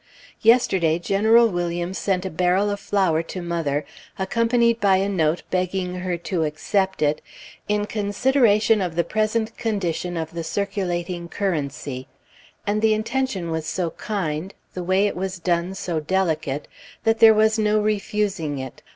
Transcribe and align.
Yesterday 0.41 0.97
General 0.97 1.47
Williams 1.47 1.99
sent 1.99 2.25
a 2.25 2.31
barrel 2.31 2.71
of 2.71 2.79
flour 2.79 3.21
to 3.21 3.39
mother, 3.39 3.85
accompanied 4.17 4.79
by 4.79 4.97
a 4.97 5.07
note 5.07 5.43
begging 5.51 5.93
her 5.97 6.17
to 6.17 6.43
accept 6.43 7.03
it 7.03 7.21
"in 7.69 7.85
consideration 7.85 8.81
of 8.81 8.95
the 8.95 9.03
present 9.03 9.55
condition 9.59 10.17
of 10.17 10.31
the 10.33 10.43
circulating 10.43 11.29
currency," 11.29 12.07
and 12.65 12.81
the 12.81 12.95
intention 12.95 13.51
was 13.51 13.67
so 13.67 13.91
kind, 13.91 14.55
the 14.73 14.81
way 14.83 15.05
it 15.05 15.15
was 15.15 15.37
done 15.37 15.75
so 15.75 15.99
delicate, 15.99 16.67
that 17.03 17.19
there 17.19 17.35
was 17.35 17.59
no 17.59 17.79
refusing 17.79 18.57
it. 18.57 18.81